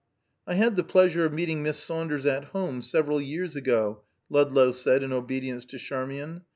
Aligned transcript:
"I 0.47 0.55
had 0.55 0.77
the 0.77 0.83
pleasure 0.83 1.25
of 1.25 1.33
meeting 1.33 1.61
Miss 1.61 1.77
Saunders 1.77 2.25
at 2.25 2.45
home, 2.45 2.81
several 2.81 3.21
years 3.21 3.55
ago," 3.55 4.01
Ludlow 4.31 4.71
said 4.71 5.03
in 5.03 5.13
obedience 5.13 5.63
to 5.65 5.77
Charmian. 5.77 6.41